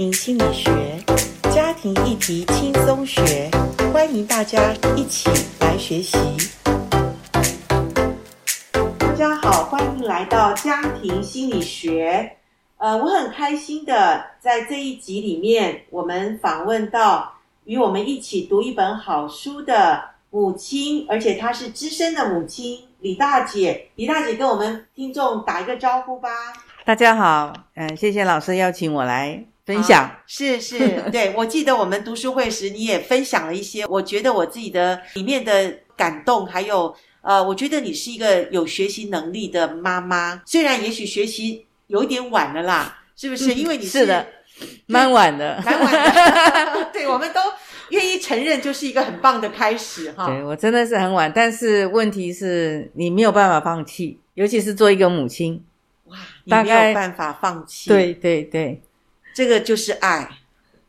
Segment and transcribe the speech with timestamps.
[0.00, 0.72] 庭心理学，
[1.54, 3.50] 家庭议题轻松学，
[3.92, 5.28] 欢迎大家一起
[5.60, 6.16] 来学习。
[8.98, 12.34] 大家好，欢迎来到家庭心理学。
[12.78, 23.88] 呃，我很开心的在这一集里面，我们访问到与我们一起读一本好书的母亲，而且她是资深的母亲李大姐。
[23.96, 26.30] 李大姐跟我们听众打一个招呼吧。
[26.86, 30.02] 大家好，嗯，谢谢老师邀请我来分享。
[30.04, 30.78] 啊、是是，
[31.12, 43.52] 对，我记得我们读书会时，你也分享了一些，我觉得我自己的里面的感动，还有呃，我觉得你是一个有学习能力的妈妈，虽然也许学习有一点晚了啦，是不是？
[43.54, 44.26] 因为你是，是的，
[44.86, 46.90] 蛮晚的，蛮晚的。
[46.92, 47.40] 对，我们都
[47.90, 50.26] 愿意承认，就是一个很棒的开始哈。
[50.26, 55.62] 对，我真的是很晚，但是问题是你没有办法放弃，尤其是做一个母亲。
[56.06, 57.90] 哇，你没有办法放弃。
[57.90, 58.80] 对对对，
[59.34, 60.28] 这个就是爱，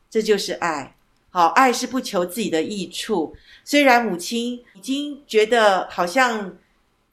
[0.10, 0.96] 这就是爱。
[1.30, 3.34] 好，爱是不求自己的益处。
[3.64, 6.58] 虽然母亲已经觉得好像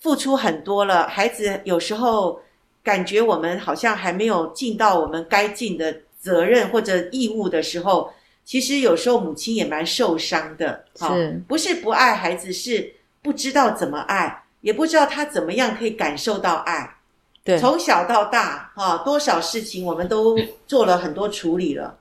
[0.01, 2.41] 付出很多了，孩子有时候
[2.83, 8.13] 感觉我们好像还没有尽到我们该尽的责任或者义务的时候，
[8.45, 10.85] 其实有时候母亲也蛮受伤的。
[10.97, 12.93] 是，不是不爱孩子，是
[13.23, 16.97] 不知道怎么爱，也不知道他怎么样可以感受到爱。
[17.49, 21.99] 对，从小到大，哈，多少事情我们都做了很多处理了，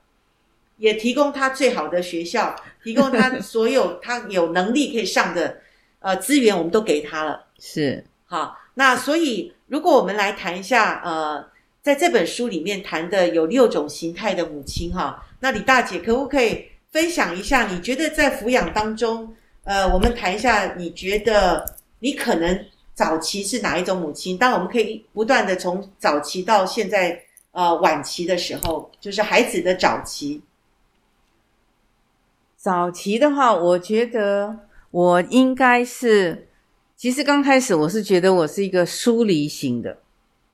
[0.76, 2.54] 也提供他最好的学校，
[2.84, 5.56] 提供他所有他有能力可以上的
[6.00, 7.46] 呃资源，我们都给他了。
[7.58, 11.42] 是，好，那所以如果我们来谈一下，呃，
[11.80, 17.66] 在这本书里面谈的有六种形态的母亲，哈，那李大姐可不可以分享一下？
[17.68, 21.64] 你觉得在抚养当中，呃，我们谈一下，你觉得
[22.00, 22.66] 你可能。
[22.98, 24.36] 早期是哪一种母亲？
[24.36, 30.42] 当我们可以不断的从早期到现在，呃，晚期的时候，就是孩子的早期。
[32.56, 34.58] 早期的话，我觉得
[34.90, 36.48] 我应该是，
[36.96, 39.98] 其实刚开始我是觉得我是一个疏离型的，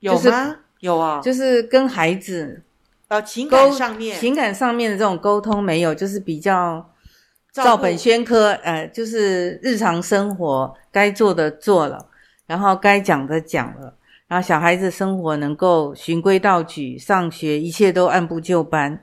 [0.00, 0.20] 有吗？
[0.20, 2.60] 就是、有啊，就是跟孩子，
[3.08, 6.90] 呃，情感上面，情感上面的这种沟通没有，就是比较
[7.54, 12.10] 照本宣科，呃，就是日常生活该做的做了。
[12.46, 13.94] 然后该讲的讲了，
[14.28, 19.00] 然后小孩子生活能够循规蹈矩，上学一切都按部就班。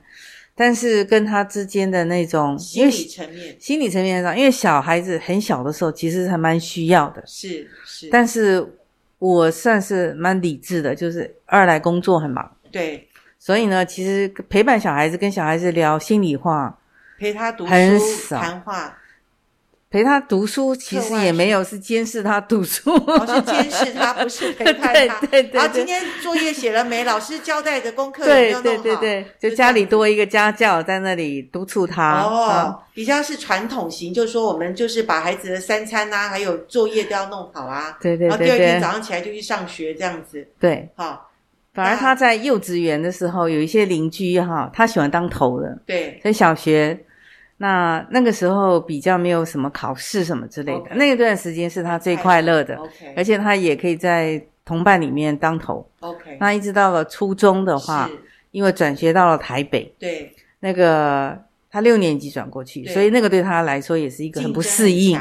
[0.54, 7.22] 但是跟他之间的那种心理层面，心理层面上，因为小孩子很小的时候，其实还蛮需要的。
[7.26, 8.08] 是是。
[8.10, 8.64] 但是
[9.18, 13.08] 我算是蛮理智的，就是二来工作很忙，对。
[13.38, 16.78] 所以呢，其实陪伴小孩子，跟小孩子聊心里话，
[17.18, 18.98] 陪他读书很少谈话。
[19.92, 22.90] 陪他读书其实也没有，是监视他读书。
[22.94, 25.20] 我是监视他，不是陪伴他。
[25.26, 27.04] 对对对，今天作业写了没？
[27.04, 28.82] 老师交代的功课有没有弄好？
[28.82, 32.22] 对对对对，就家里多一个家教在那里督促他。
[32.22, 37.98] 哦，嗯、比较是传统型，就是说我们就是把孩子的三餐啊，还有作业都要弄好啊。
[38.00, 38.38] 对对对，对。
[38.38, 40.48] 然后第二天早上起来就去上学这样子。
[40.58, 40.88] 对。
[40.96, 41.30] 好，
[41.74, 45.78] 反而他在幼稚园的时候，有一些邻居哈，他喜欢当头的。
[45.84, 46.18] 对。
[46.24, 46.98] 在小学。
[47.62, 50.94] 那那个时候比较没有什么考试什么之类的，okay.
[50.96, 53.12] 那段时间是他最快乐的，okay.
[53.16, 55.88] 而且他也可以在同伴里面当头。
[56.00, 58.10] OK，那一直到了初中的话，
[58.50, 61.40] 因为转学到了台北，对，那个
[61.70, 65.16] 他六年级转过去，所以那个对他来说也是一个很不适应。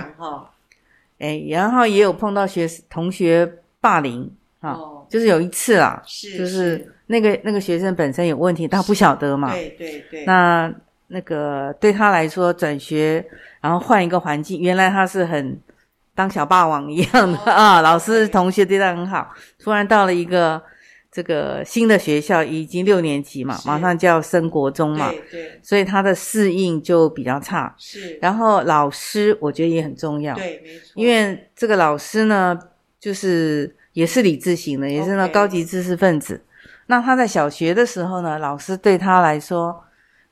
[1.20, 3.48] 哎，然后也有碰到学同学
[3.80, 4.28] 霸凌
[4.62, 10.74] 啊、哦，就是有一次啊，是就是那个那个学生本身有问题，他不晓得嘛，对对对，那。
[11.12, 13.24] 那个对他来说，转学
[13.60, 15.60] 然后换一个环境，原来他是很
[16.16, 19.30] 当小霸王一样的、哦、 啊，老师同学对他很好。
[19.60, 20.62] 突然到了一个
[21.12, 27.76] 这个新的学校，已经六年级嘛，马上就要升国中嘛，对对，所以他的适应就比较差。
[27.78, 32.58] 是，然后老师我觉得也很重要，对，没错，因为这个老师呢，
[33.02, 36.42] 就是也是理智型的，也是那高级知识分子。
[36.88, 39.84] 那他在小学的时候呢，老师对他来说。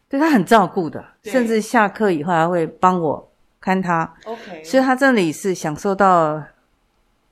[0.10, 4.12] 对他很照顾的，甚至下课以后还会帮我看他。
[4.26, 6.42] OK，所以他这里是享受到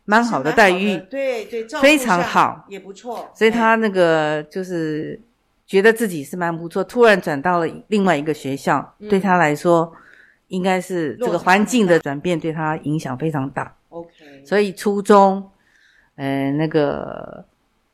[0.06, 3.32] 蛮好的待遇，对对，非常好，也不错。
[3.34, 5.20] 所以他那个就是
[5.66, 6.84] 觉得自己是蛮不错。
[6.84, 9.92] 突然转到了另外一个学校，嗯、对他来说，
[10.50, 13.74] 应该是这个环境的转变对他影响非常大。
[13.90, 15.50] OK，所以初中，
[16.16, 17.44] 呃，那个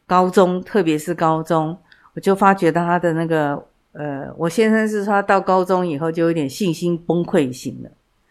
[0.05, 1.77] 高中，特别是高中，
[2.15, 3.65] 我就发觉到他的那个。
[3.93, 7.89] 呃，我先生是说他到高中以后就有点信心崩溃型的，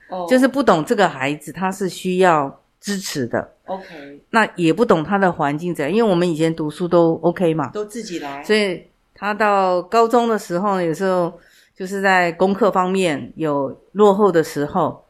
[0.09, 8.83] 哦、oh.，就是不懂这个孩子他是需要支持的，OK，那也不懂他的环境怎样，因为我们以前读书都 OK 嘛，都自己来，所以
[9.15, 11.33] 他到高中的时候，有时候
[11.77, 15.05] 就是在功课方面有落后的时候，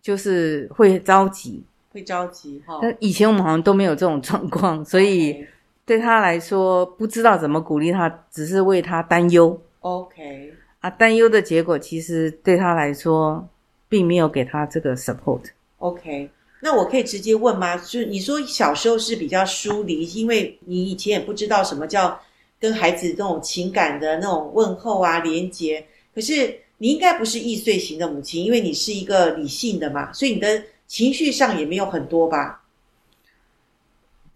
[0.00, 2.78] 就是会着急，会着急哈。
[2.80, 5.44] 但以前我们好像都没有这种状况，所以
[5.84, 9.60] 对他来说不知道怎么鼓励他，只是为他担忧。
[9.86, 13.48] OK，啊，担忧的结果其实对他来说
[13.88, 15.42] 并没有给他这个 support。
[15.78, 16.28] OK。
[16.60, 17.76] 那我可以直接问吗？
[17.76, 22.18] 就是你说小时候是比较疏离，因为你以前也不知道什么叫
[22.58, 25.86] 跟孩子那种情感的那种问候啊、连接。
[26.12, 32.60] 可是你应该不是易碎型的母亲，因为你是一个理性的嘛，所以你的情绪上也没有很多吧？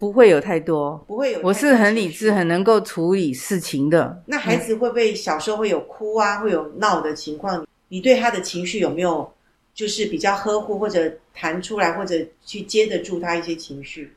[0.01, 1.39] 不会有太多，不会有。
[1.43, 4.23] 我是很理智、很能够处理事情的。
[4.25, 7.67] 那孩子会不会小时候会有哭啊、会有闹的情况？
[7.87, 9.31] 你对他的情绪有没有？
[9.75, 14.11] 就是比较呵护，或者弹出来，或者去接得住他一些情绪。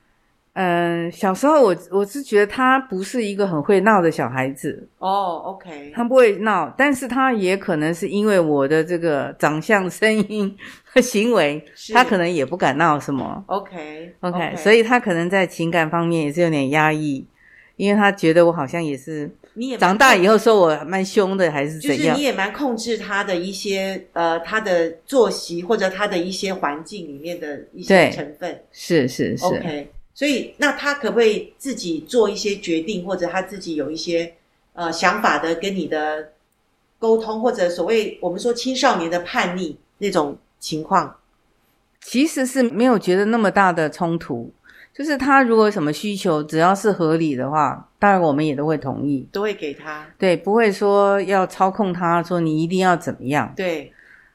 [0.55, 4.89] 嗯，小时候我我是觉得他不是一个很会闹的小孩子。
[4.99, 13.43] 哦，OK，他不会闹，但是他也可能是因为我的这个长相、声音和行为，他可能也不敢闹什么。
[13.49, 17.27] OK，OK，所以他可能在情感方面也是有点压抑，
[17.77, 19.31] 因为他觉得我好像也是。
[19.57, 21.99] 你也长大以后说我蛮凶的，还是怎样？
[21.99, 28.63] 就是你也蛮控制他的一些呃，他的作息或者他的一些环境里面的一些成分。
[28.73, 29.45] 是是是。
[29.45, 34.33] OK，所以那他可不可以自己做一些决定，或者他自己有一些
[34.73, 36.31] 呃想法的跟你的
[36.99, 41.17] 沟通，或者所谓我们说青少年的叛逆那种情况？
[42.01, 44.53] 其实是没有觉得那么大的冲突。
[44.93, 50.07] 就是他如果有什么需求，只要是合理的话，当然我们也都会同意，都会给他。
[50.17, 53.53] 对，不会说要操控他，说你一定要怎么样。
[53.57, 53.93] 对，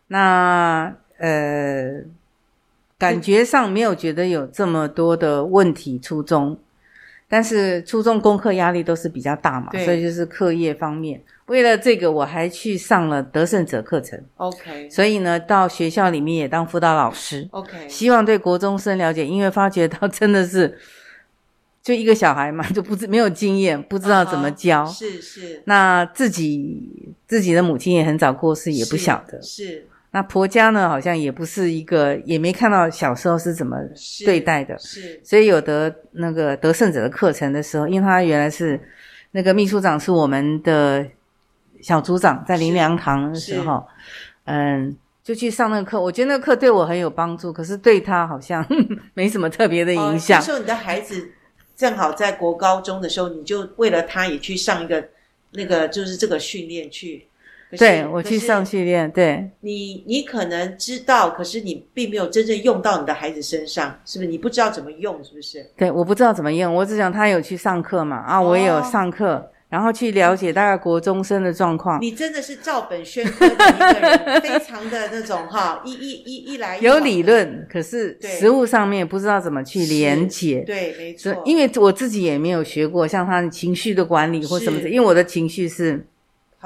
[0.08, 2.02] 那呃，
[3.00, 5.98] 感觉上没有觉得有这么多的问题。
[5.98, 6.60] 初中，
[7.30, 11.24] 但是初中功课压力都是比较大嘛，所以就是课业方面。
[11.46, 14.22] 为了这个，我还去上了得胜者课程。
[14.36, 17.48] OK，所以呢，到学校里面也当辅导老师。
[17.52, 20.78] OK，希望对国中生了解，因为发觉到真的是
[21.82, 24.86] 就一个小孩嘛，就不知没有经验，不知道怎么教。
[24.86, 25.64] Uh-huh, 是是。
[25.66, 29.42] 那自己自己的母亲也很早过世，也不晓得。
[29.42, 29.64] 是。
[29.66, 33.78] 是那婆家呢，好像也不是一个，也没看到小时候是怎么
[34.26, 34.78] 对待的。
[34.80, 35.02] 是。
[35.02, 38.80] 是所以有得那个得胜者的课程的时候，因为他原来是
[39.32, 41.06] 那个秘书长，是我们的。
[41.82, 43.82] 小组长在林良堂的时候，
[44.44, 46.02] 嗯，就去上那个课。
[46.02, 48.62] 我觉得那个课对我很有帮助，可是对他好像
[49.16, 50.38] 没什么特别的影响。
[50.40, 51.32] 那时候你的孩子
[51.78, 55.08] 正好在国高中的时候，你就为了他也去上一个
[55.54, 57.26] 那个就是这个训练去。
[57.78, 59.10] 对，我去上训练。
[59.12, 64.30] 对，你你可能知道，可是你并没有真正用到你的孩子身上，是不是？
[64.30, 65.66] 你不知道怎么用，是不是？
[65.78, 66.74] 对，我不知道怎么用。
[66.74, 69.34] 我只想他有去上课嘛，啊，我也有上课。
[69.34, 72.02] 哦然后去了解大概国中生的状况。
[72.02, 80.62] 你真的是照本宣科的一个人，非常的那种哈，一一一一来一有理论，可是实物上面不知道怎么去连接。
[80.62, 81.44] 对，没错。
[81.46, 86.04] 因为我自己也没有学过像他的情绪的管理或什么的，因为我的情绪是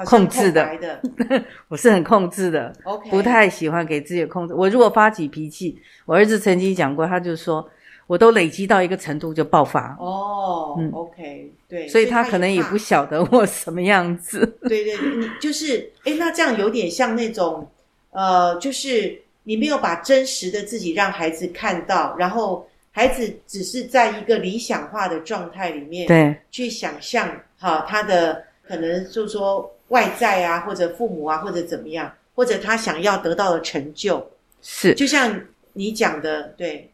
[0.04, 2.74] 控制的，的 我是很控制的
[3.10, 4.54] 不太喜欢给自己控制。
[4.54, 7.68] 我如果发起脾气，我儿子曾经讲过，他就说。
[8.06, 14.58] 我都累积到一个程度就爆发哦，嗯，OK，对，所以他可能也不晓得我什么样子。
[14.60, 17.66] 对对，你就是，哎，那这样有点像那种，
[18.10, 27.26] 呃，就是你没有把真实的自己让孩子看到，然后孩子只是在一个理想化的状态里面，对，去想象
[27.58, 34.26] 哈他的可能就是说外在啊，或者父母啊，或者怎么样，或者他想要得到的成就，
[34.60, 35.40] 是，就像
[35.74, 36.90] 你讲的，对。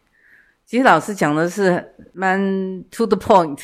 [0.67, 2.39] 其实老师讲的是蛮
[2.91, 3.59] to the point，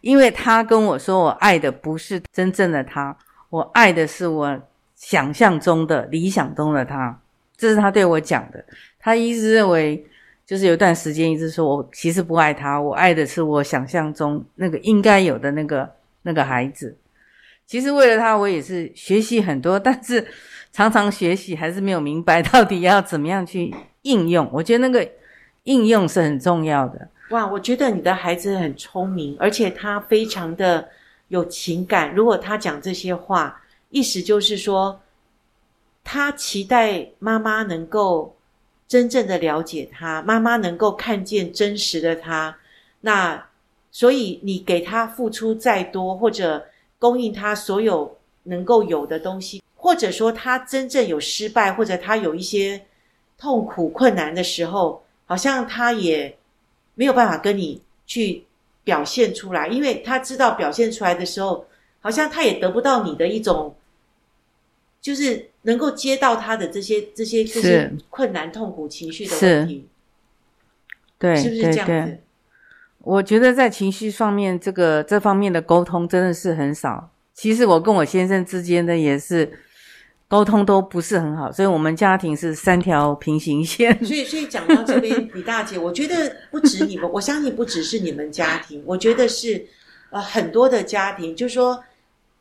[0.00, 3.14] 因为他跟我说，我爱的不是真正的他，
[3.50, 4.60] 我爱的是我
[4.96, 7.16] 想象中的、理想中的他。
[7.56, 8.64] 这是他对我讲的。
[8.98, 10.02] 他一直认为，
[10.46, 15.88] 就是有一段时间一直说我其实不爱他，我爱的是我想象中那个应该有的那个
[16.22, 16.96] 那个孩子。
[17.72, 20.22] 其实为了他，我也是学习很多，但是
[20.74, 24.46] 常常学习还是没有明白到底要怎么样去应用。
[24.52, 25.10] 我觉得那个。
[25.64, 27.08] 应用是很重要的。
[27.30, 30.88] 哇，我觉得你的孩子很聪明，而且他非常的
[31.28, 32.12] 有情感。
[32.12, 35.00] 如果他讲这些话，意思就是说，
[36.02, 38.34] 他期待妈妈能够
[38.88, 42.56] 真正的了解他，妈妈能够看见真实的他。
[43.02, 43.46] 那
[43.92, 46.66] 所以你给他付出再多，或者
[47.02, 52.86] 供应他所有能够有的东西，或者说他真正有失败，或者他有一些
[53.36, 55.02] 痛苦困难的时候。
[55.24, 56.36] 好像他也
[56.94, 58.44] 没有办法跟你去
[58.84, 61.64] 表现出来，因为他知道表现出来的时候，
[62.00, 63.74] 好像他也得不到你的一种，
[65.00, 69.86] 就是能够接到他的这些这些这些困难、痛苦、情绪的问题。
[71.18, 72.18] 对，是不是这样子？
[73.04, 77.10] 我觉得在情绪上面，这个这方面的沟通真的是很少。
[77.34, 79.50] 其实我跟我先生之间的也是
[80.28, 83.92] 沟通都不是很好，所以我们家庭是三条平行线。
[84.04, 89.66] 所以，所以讲到这边，李大姐，我觉得不止你们，我相信不只是你们家庭，我觉得是
[90.10, 91.82] 呃很多的家庭，就是说，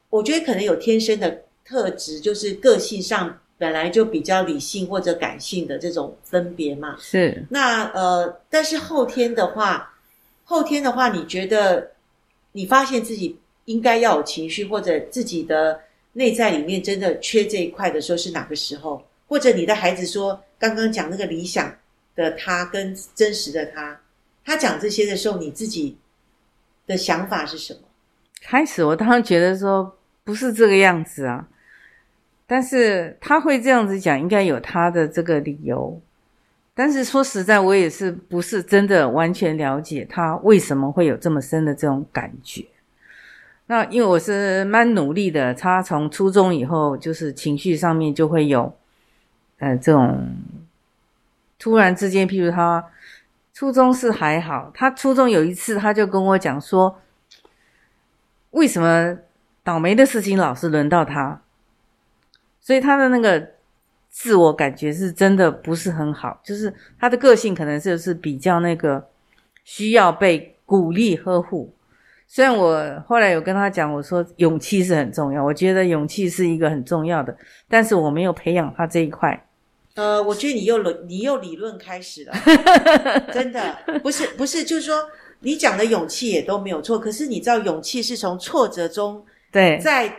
[0.10, 3.38] 我觉得可能有天生的特质，就是个性上。
[3.58, 7.46] 本来就比较理性或者感性的这种分别嘛，是。
[7.51, 9.90] 那呃，但是后天的话，
[10.51, 11.91] 后天的话，你觉得
[12.51, 15.79] 你发现自己应该要有情绪，或者自己的
[16.12, 19.01] 内在里面真的缺这一块的时候是哪个时候？
[19.29, 21.74] 或者你的孩子说，刚刚讲那个理想
[22.17, 23.98] 的他跟真实的他，
[24.43, 25.98] 他讲这些的时候，你自己
[26.86, 27.79] 的想法是什么？
[28.41, 31.48] 开始我当然觉得说不是这个样子啊。
[32.46, 36.01] 但是他会这样子讲，应该有他的这个理由。
[36.74, 42.66] 但是说实在，我也是不是真的完全了解他为什么会有这么深的这种感觉。
[43.68, 48.74] 那因为我是蛮努力的，他从初中以后，就是情绪上面就会有，
[49.60, 50.36] 呃，这种
[51.60, 52.84] 突然之间，譬如他
[53.54, 57.00] 初中是还好，他初中有一次他就跟我讲说，
[58.51, 59.18] 为什么
[59.63, 61.42] 倒霉的事情老是轮到他？
[62.60, 63.51] 所以他的那个
[64.12, 69.01] 自我感觉是真的不是很好，就是他的个性可能就是比较那个
[69.63, 71.74] 需要被鼓励呵护。
[72.27, 77.36] 虽然我后来有跟他讲，我说勇气是很重要，我觉得勇气是一个很重要的，
[77.70, 79.48] 但是我没有培养他这一块。
[79.96, 82.34] 呃，我觉得你又理你又理论开始了，
[83.34, 84.96] 真的不是不是，就是说
[85.39, 90.13] 你讲的勇气也都没有错，可是你知道勇气是从挫折中对在。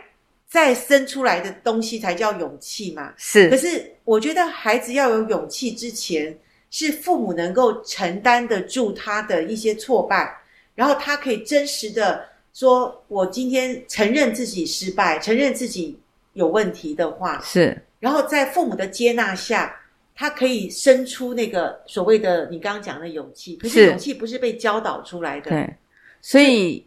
[0.53, 3.11] 再生出来的东西才叫勇气嘛？
[3.17, 3.49] 是。
[3.49, 6.37] 可是我觉得孩子要有勇气之前，
[6.69, 10.31] 是父母能够承担得住他的一些挫败，
[10.75, 15.97] 然后他可以真实的说：“我今天承认自己失败，承认自己
[16.33, 17.75] 有问题的话。”是。
[17.99, 19.75] 然后在父母的接纳下，
[20.13, 23.55] 他可以生出那个所谓的你刚刚讲的勇气。
[23.55, 25.49] 可是勇气不是被教导出来的。
[25.49, 25.67] 对。
[26.21, 26.85] 所以。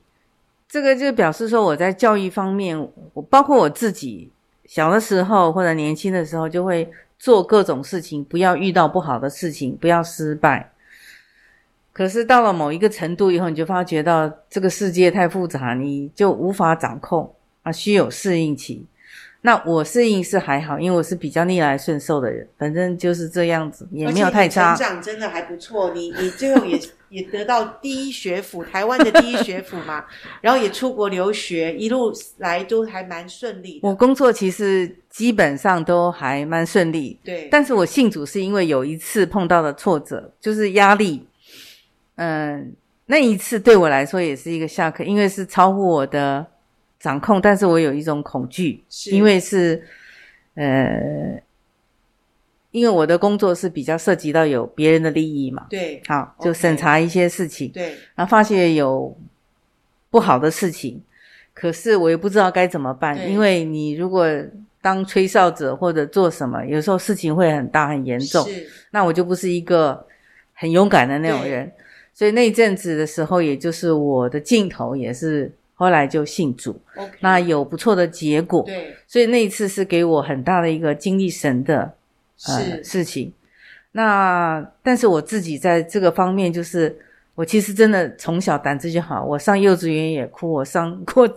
[0.68, 2.76] 这个就表示说，我在教育方面，
[3.14, 4.30] 我包括我自己
[4.64, 10.72] 小的时候或者年轻的时候，就会做各种事情，不要遇到不好的事情，不要失败。
[11.92, 17.32] 可是到了某一个程度以后，你就发觉到这个世界太复杂，你就无法掌控
[17.62, 18.84] 啊，需有适应期。
[19.46, 24.74] 那我适应是还好，因为我是比较逆来顺受的人，反正就是这样子，也没有太差。
[24.74, 26.76] 成长真的还不错，你你最后也
[27.10, 30.04] 也得到第一学府，台湾的第一学府嘛，
[30.42, 33.78] 然后也出国留学，一路来都还蛮顺利。
[33.84, 37.46] 我工作其实基本上都还蛮顺利，对。
[37.48, 41.24] 但是我信主是因为有一次碰到的挫折，就是压力。
[42.16, 42.74] 嗯，
[43.06, 46.44] 那一次对我来说也是一个下课，因为是超乎我的。
[47.06, 49.12] 掌控，但是我有一种恐惧，是。
[49.12, 49.80] 因为是，
[50.54, 51.40] 呃，
[52.72, 59.16] 因为我的工作是比较涉及到有别人的利益嘛，对，好，就审查一些事情，对，然后发现有
[60.10, 61.00] 不好的事情，
[61.54, 64.26] 可是我也不知道该怎么办，因为你如果
[64.82, 70.04] 当吹哨者或者做什么，有时候事情会很大很严重，是，那我就不是一个
[70.54, 71.70] 很勇敢的那种人，
[72.12, 75.52] 所以那一阵子的时候，也就是我的镜头也是。
[75.78, 81.92] 后来就信主，okay, 那有不错的结果，对，所以那一次是给我很大的一个经历神的
[82.48, 83.30] 呃事情。
[83.92, 86.98] 那但是我自己在这个方面，就是
[87.34, 91.28] 我其实真的从小胆子就好，我上幼稚园也哭，我上过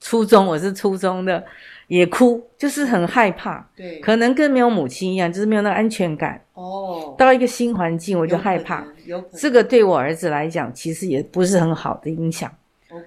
[0.00, 1.44] 初中，我是初中的
[1.86, 6.40] 也哭，就是很害怕，对，可能跟没有母亲一样，就是没有那个安全感。
[6.54, 12.52] 哦，到一个新环境我就害怕，有这个对我儿子来讲，其实也不是很好的影响。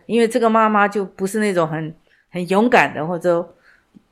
[0.05, 1.93] 因为这个妈妈就不是那种很
[2.29, 3.47] 很勇敢的，或者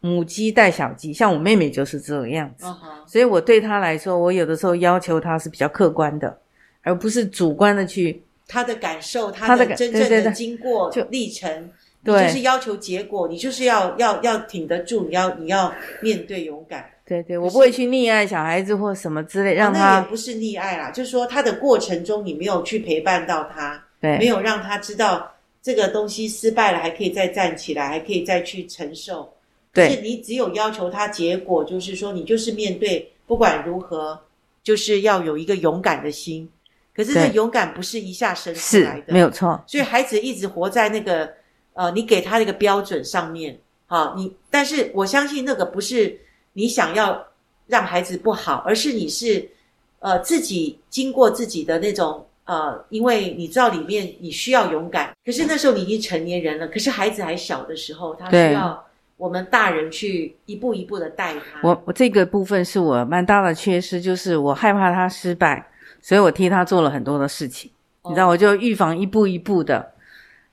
[0.01, 2.65] 母鸡带小鸡，像我妹妹就是这个样子。
[2.65, 2.75] Uh.
[3.08, 6.38] 所以我对她来说，我有的时候要求她是比较客观的，
[6.84, 11.70] 而不是主观的去她的感受，她的真正的经过历程，
[12.03, 16.89] 对，就是要求结果，你就是要要要挺得住，你要你要面对勇敢。
[17.08, 25.34] 对对，我不会去溺爱小孩子或什么之类，让他、啊、那也不是溺爱啦，就是说他的过程中你没有去陪伴到他，对，没有让他知道。
[25.65, 29.34] 这个东西失败了，还可以再站起来，还可以再去承受。
[29.74, 34.22] 对，是你只有要求他结果，就是说你就是面对，不管如何，
[34.62, 36.48] 就是要有一个勇敢的心。
[36.95, 39.60] 可是这勇敢不是一下生出来的，没有错。
[39.65, 41.34] 所以孩子一直活在那个
[41.74, 46.15] 呃，你给他的一个标准上面，好，你但是我相信那个不是
[46.53, 47.25] 你想要
[47.65, 49.50] 让孩子不好，而是你是
[49.98, 58.83] 呃自己经过自己的那种呃，因为你知道里面你需要勇敢，可是那时候你已经成年人了，可是孩子还小的时候，他需要。
[59.17, 61.61] 我们大人去一步一步的带他。
[61.63, 65.65] 我我这个部分是我蛮大的缺失，就是我害怕他失败，
[66.01, 67.71] 所以我替他做了很多的事情。
[68.01, 69.93] 哦、你知道，我就预防一步一步的，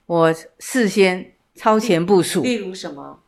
[0.06, 2.42] 我事先超前部署。
[2.42, 3.18] 例如什么？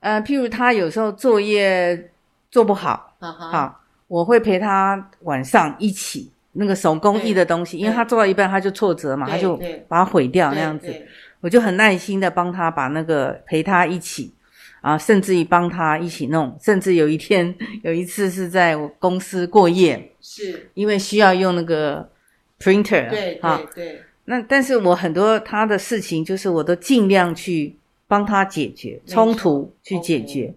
[0.00, 2.10] 呃，譬如他有时候作业
[2.50, 9.56] 做不好，好，我会陪他晚上一起那个手工艺的东西，因为他做到一半他就挫折嘛，他就
[9.88, 10.92] 把它毁掉那样子。
[11.40, 14.34] 我就很耐心的帮他把那个陪他一起
[14.82, 20.70] 啊，甚至于帮他一起弄，甚至有一天 有一次是在我公司过夜，是。
[20.74, 22.10] 因为需要用那个
[22.58, 24.02] printer，对对对。
[24.26, 27.76] 那但是我很多他的事情，就是我都尽量去
[28.06, 30.54] 帮他解决冲突，去解决.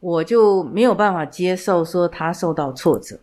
[0.00, 3.18] 我就没有办法接受说他受到挫折，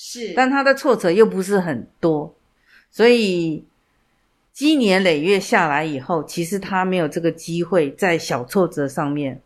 [0.00, 2.32] 是，但他的挫折又不是很多，
[2.92, 3.64] 所以。
[4.50, 9.40] 积年累月下来以后，其实他没有这个机会在小挫折上面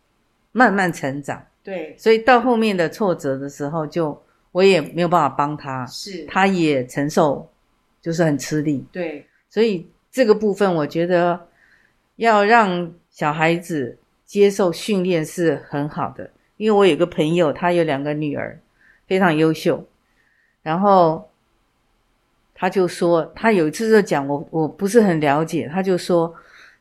[0.52, 1.44] 慢慢成长。
[1.62, 4.18] 对，所以到后面的挫折的时候，就
[4.52, 7.47] 我也没有办法帮他，是，他也承受，
[8.00, 8.82] 就是很吃力。
[8.90, 11.47] 对，所以这个部分我觉得
[12.16, 18.59] 要让小孩子接受训练是很好的，因为我有个朋友，他有两个女儿，
[19.06, 19.87] 非常优秀，
[20.62, 21.28] 然后。
[22.54, 25.69] 他就说，他有一次就讲我，我不是很了解。
[25.73, 26.33] 他就说，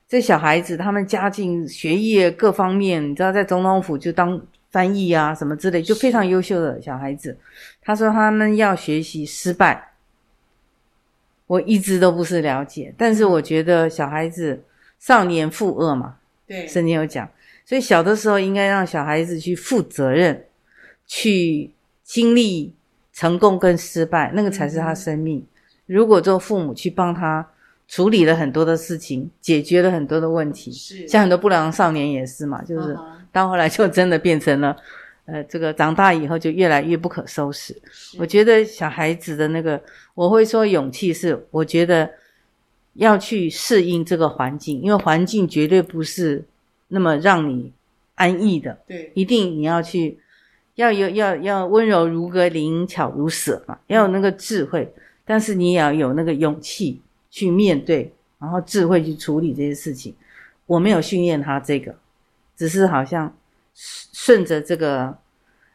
[0.08, 7.36] 这小孩子他们家境、学业各方面，你知道，在总统府就当翻译啊什么之类，就非常优秀的小孩子。
[7.82, 9.94] 他说他们要学习失败，
[11.48, 12.94] 我一直都不是了解。
[12.96, 14.64] 但是我觉得小孩子
[15.00, 17.28] 少年负恶嘛，对，圣经有讲，
[17.66, 20.46] 所以小的时候应该让小孩子去负责任，
[21.08, 21.72] 去
[22.04, 22.76] 经历
[23.14, 25.40] 成功跟失败，那个才是他生命。
[25.40, 25.46] 嗯
[25.88, 27.46] 如果做父母去帮他
[27.86, 31.06] 处理了很多的事情，解决了很多的问题，是。
[31.06, 32.98] 像很多不良少年也是嘛，就是
[33.30, 34.74] 到后来就真的变成了，
[35.26, 37.76] 呃，这个长大以后就越来越不可收拾。
[38.18, 39.82] 我觉得小孩子的那个，
[40.14, 42.10] 我会说勇气是，我觉得
[42.94, 46.42] 要去适应这个环境，因为环境绝对不是
[46.88, 47.74] 那么让你
[48.16, 50.18] 安逸的，对，一定你要去，
[50.76, 54.94] 要有要要温柔如歌，灵巧如舍嘛，要有那个智慧。
[55.24, 60.14] 但是你也要有那个勇气去面对，然后智慧去处理这些事情。
[60.66, 61.96] 我没有训练他这个，
[62.58, 63.34] 只是好像
[63.74, 65.18] 顺着这个，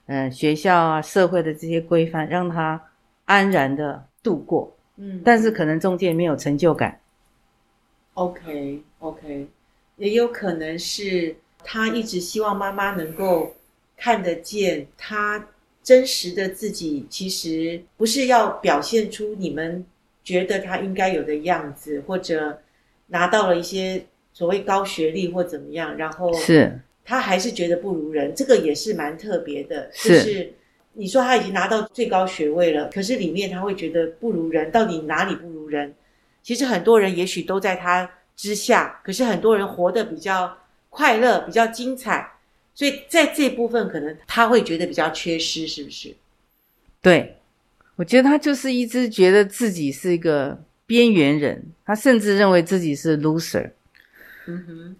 [0.06, 2.82] 呃，学校啊、社会的这些规范，让他
[3.24, 4.76] 安然的度过。
[4.96, 7.00] 嗯，但是可能中间没有成就感。
[8.14, 9.48] OK OK，
[9.96, 13.54] 也有可能是他一直希望妈妈能够
[13.96, 15.48] 看得见他。
[15.86, 19.86] 真实的自己其实不是要表现出你们
[20.24, 22.60] 觉得他应该有的样子，或者
[23.06, 29.88] 拿到了一些所谓高学历或怎么样，然后是他还是觉得不如人，这个也是蛮特别的。
[29.94, 30.52] 就是
[30.94, 35.94] 你说他已经拿到最高学位了，可是里面他会觉得不如人，到底哪里不如人？
[36.42, 40.52] 其实很多人也许都在他之下，可是很多人活得比较
[40.90, 42.28] 快乐，比较精彩。
[42.76, 46.14] 所以在这部分，可能他会觉得比较缺失，是不是？
[47.00, 47.36] 对，
[47.96, 53.70] 我觉得他就是一直觉得自己是一个边缘人，他甚至认为自己是 loser。
[54.46, 54.96] 嗯哼。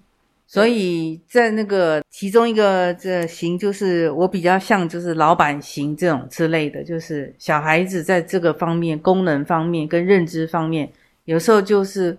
[0.49, 10.91] 所以在那个其中一个这型，就是我比较像就是老板型这种之类的，就是小孩子在这个方面、功能方面跟认知方面，
[11.25, 12.17] 有时候就是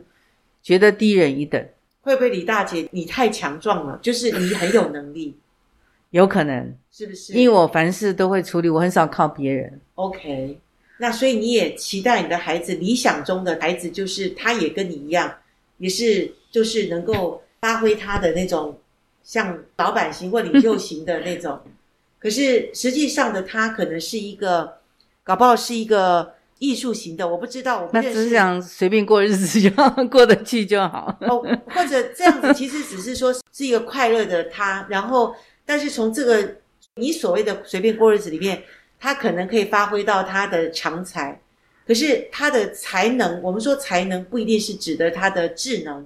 [0.61, 1.65] 觉得低人一等。
[2.01, 3.97] 会不会李大姐你太强壮了？
[4.03, 5.35] 就是你很有能力。
[6.11, 7.33] 有可能是不是？
[7.33, 9.79] 因为我凡事都会处理，我很少靠别人。
[9.95, 10.57] OK，
[10.99, 15.31] 那所以你也期待你的孩子，理想中的孩子就是他也跟你一样，
[15.77, 18.77] 也是就是能够发挥他的那种
[19.23, 21.59] 像老板型或领袖型的那种。
[22.19, 24.77] 可是实际上的他可能是一个，
[25.23, 27.81] 搞不好是一个艺术型的，我不知道。
[27.81, 31.15] 我不那只是想随便过日子就好，过得去就好。
[31.21, 35.35] 哦，或者这样子，其实只是说是一个快乐的他，然后。
[35.67, 36.55] 但是从这个
[36.95, 38.59] 你所谓的随便过日子里面，
[38.99, 41.39] 他可能可以发挥到他的长才，
[41.85, 46.01] 可是他的才能，我们说才能不一定是指的他的智能，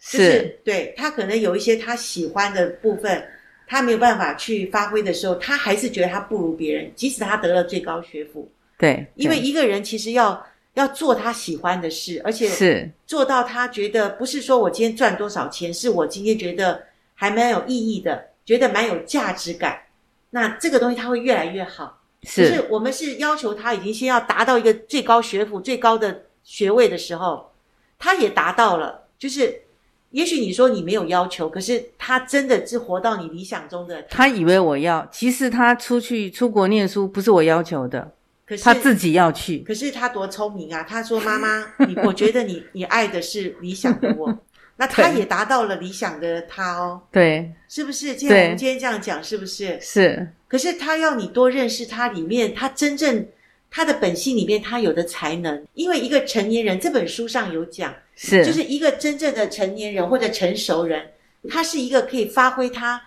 [0.00, 3.22] 就是，是对他可能有一些他喜欢的部分，
[3.66, 8.50] 他没有办法去发挥的时候，他还是觉得他不如别人，即使他得了最高学府。
[8.78, 12.90] 对，对，因为一个人其实要要做他喜欢的事，而且是。
[13.06, 16.80] 做到他觉得不是说我今天赚多少钱，是我今天觉得
[17.14, 19.82] 还蛮有意义的，觉得蛮有价值感。
[20.30, 22.00] 那这个东西他会越来越好。
[22.22, 27.52] 是，可是我们是要求他已经先要达到一个最高学府、最高的学位的时候，
[27.98, 29.08] 他也达到了。
[29.18, 29.62] 就是，
[30.10, 34.02] 也许你说你没有要求，可是他真的是活到你理想中的。
[34.10, 38.12] 他以为我要，其实他出去出国念书不是我要求的。
[38.46, 40.82] 可是他自己要去，可是他多聪明啊！
[40.82, 44.26] 他说：“妈妈，你我觉得你你爱的是理想的我，
[44.80, 48.16] 那他也达到了理想的他哦。”对，是不是？
[48.16, 49.78] 既然我们今天这样讲，是不是？
[49.80, 50.26] 是。
[50.48, 53.24] 可是他要你多认识他里面，他真正
[53.70, 55.66] 他的本性里面他有的才能。
[55.74, 61.06] 因为一个成年人，这本书上有讲，是就是一个真正的成年人或者成熟人，
[61.48, 63.00] 他是一个可以发挥他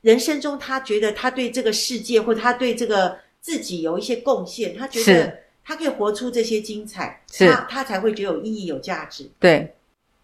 [0.00, 3.18] 人生中他觉得他对这个世界或他对这个。
[3.42, 9.28] 自己有一些贡献，他觉得他可以活出这些精彩，是他他才会觉得有意义、有价值。
[9.40, 9.68] 对，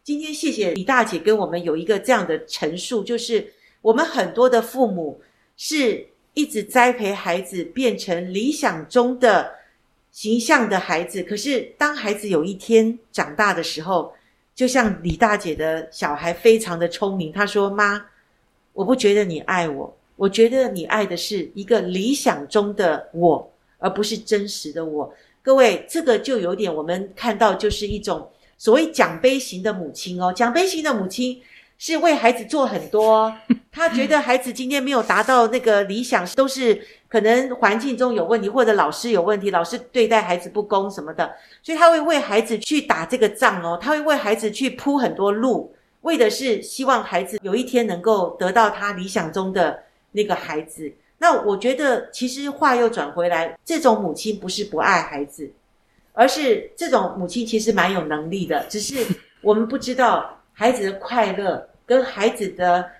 [0.08, 5.20] 今天谢谢李大姐跟我们有一个这样的陈述，就是我们很多的父母
[5.54, 9.52] 是一直栽培孩子变成理想中的
[10.10, 14.14] 形象的孩子，可是当孩子有一天长大的时候，
[14.54, 18.06] 就像李大姐的小孩非常的聪明，他说：“妈，
[18.72, 25.14] 我不觉得你爱我。”我觉得你爱的是一个理想中的我，而不是真实的我。
[25.42, 28.26] 各位，这个就有点我们看到就是一种
[28.58, 30.30] 所谓奖杯型的母亲哦。
[30.30, 31.40] 奖杯型的母亲
[31.78, 33.32] 是为孩子做很多，
[33.72, 49.84] 他觉得孩子今天没有达到那个理想，都是可能环境中有问题，或者老师有问题，老师对待孩子不公什么的，所以他会为孩子去打这个仗哦，他会为孩子去铺很多路，为的是希望孩子有一天能够得到他理想中的。
[50.12, 55.48] 那个孩子，那我觉得其实话又转回来，这种母亲不是不爱孩子，
[56.18, 59.06] 而是这种母亲其实蛮有能力的， 只是
[59.40, 62.90] 我们不知道孩子的快乐跟孩子的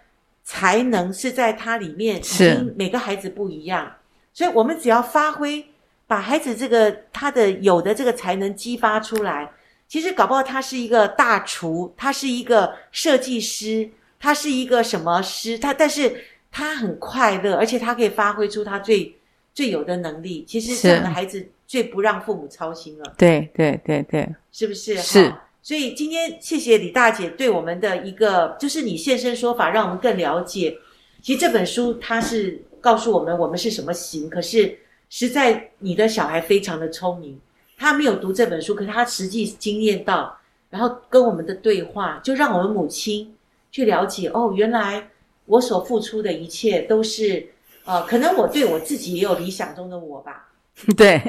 [0.45, 3.93] 才能是在他里面，已经每个孩子不一样，
[4.33, 5.67] 所以我们只要发挥，
[6.07, 9.51] 把孩子这个他的有的这个才能激发出来，
[9.89, 16.25] 其实搞不好他是一个大厨，他是一个设计师，他是一个什么师，他但是。
[16.51, 19.15] 他很快乐，而且他可以发挥出他最
[19.53, 20.43] 最有的能力。
[20.49, 23.15] 其实这样的孩子最不让父母操心了。
[23.17, 24.97] 对对对对，是不是？
[24.99, 25.33] 是。
[25.63, 30.77] 所以今天谢谢李大姐对我们的一个，就是你现身说法，让我们更了解。
[31.23, 34.79] 其实这本书它是告诉我们我们是什么型，可是
[35.11, 37.39] 实在你的小孩非常的聪明，
[37.77, 40.37] 他没有读这本书，可是他实际经验到，
[40.71, 43.37] 然后跟我们的对话，就让我们母亲
[43.71, 45.09] 去了解哦，原来。
[45.45, 47.49] 我所付出的一切都是，
[47.87, 50.48] 呃，可能我对我自己也有理想中的我吧。
[50.97, 51.21] 对，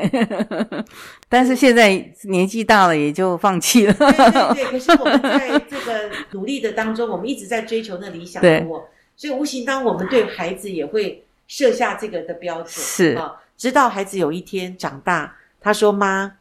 [1.27, 1.89] 但是现在
[2.23, 3.93] 年纪大了，也就放弃了。
[3.93, 12.67] 对对对， 可是我们在这个努力的当中，我们一直在追求那理想的我，所以无形当我们对孩子也会设下这个的标准。
[12.67, 16.33] 是啊，直到孩子有一天长大，他说：“妈，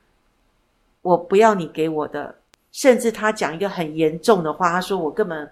[1.03, 2.37] 我不要你给我的。”
[2.71, 5.51] 甚至他讲一个很严重的话，他说：“我根本。”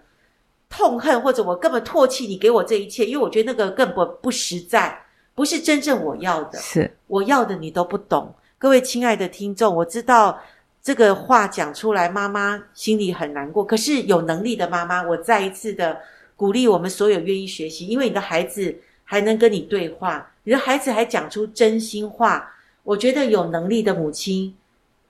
[0.68, 5.00] 痛恨，或者我根本唾弃你给我这一切，因为我觉得那个根本不实在，
[5.36, 6.58] 不是真正我要的。
[6.58, 8.34] 是我要的你都不懂。
[8.58, 10.40] 各位亲爱的听众，我知道
[10.82, 13.62] 这个话讲出来，妈妈心里很难过。
[13.62, 16.00] 可是有能力的妈妈，我再一次的
[16.34, 22.54] 鼓励我们所有愿意学习，因为你的孩子还能跟你对话，你的孩子还讲出真心话。
[22.82, 24.56] 我觉得有能力的母亲，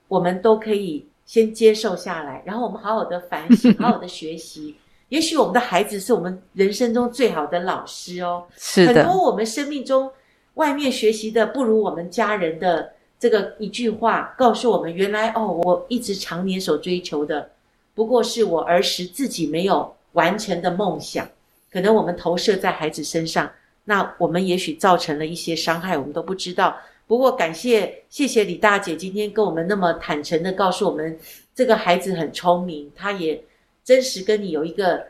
[0.09, 4.75] 我们都可以先接受下来，然后我们好好的反省， 好好的学习。
[5.07, 8.43] 也许我们的孩子是我们人生中最好的老师哦。
[8.57, 8.93] 是的。
[8.93, 10.11] 很多我们生命中
[10.57, 17.49] 外面学习的不如我们家人的这个一句话，告诉我们原来哦，我一直常年所追求的，
[17.95, 21.27] 不过是我儿时自己没有完成的梦想。
[21.71, 23.51] 可能我们投射在孩子身上，
[23.85, 26.77] 那我们也许造成了一些伤害，我们都不知道。
[27.07, 31.17] 不过感谢谢谢李大姐今天跟我们那么坦诚的告诉我们，
[31.55, 33.43] 这个孩子很聪明，他也。
[33.87, 35.01] 真实跟你有一个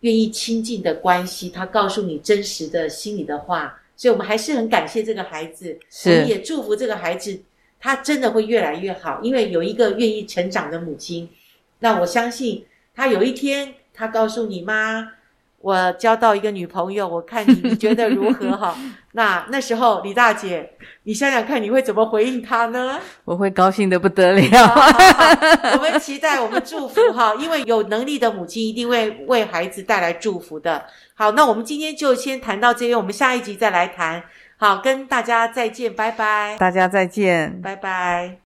[0.00, 7.40] 愿意亲近的关系，他告诉你真实的心里的话，所以我们还是很感谢这个孩子，我们也祝福这个孩子，
[7.80, 11.28] 他真的会越来越好，因为有一个愿意成长的母亲。
[11.80, 15.14] 那我相信他有一天，他告诉你妈。
[15.58, 18.76] 我交到一个女朋友， 我看你你觉得如何哈？
[19.12, 20.70] 那那时候李大姐，
[21.04, 23.00] 你想想看你会怎么回应她呢？
[23.24, 24.66] 我会高兴的不得了。
[24.68, 30.84] 好好好， 我们期待，我们祝福哈，因为有能力的母亲一定会为孩子带来祝福的。
[31.14, 34.22] 好，那我们今天就先谈到这边，我们下一集再来谈。
[34.58, 36.56] 好，跟大家再见，拜拜。
[36.58, 38.45] 大家再见，拜拜。